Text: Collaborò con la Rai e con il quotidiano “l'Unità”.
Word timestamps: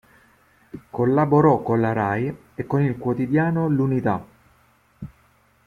Collaborò 0.89 1.61
con 1.61 1.79
la 1.79 1.93
Rai 1.93 2.35
e 2.55 2.65
con 2.65 2.81
il 2.81 2.97
quotidiano 2.97 3.69
“l'Unità”. 3.69 4.25